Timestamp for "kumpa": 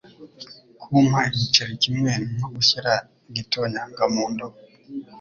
0.81-1.19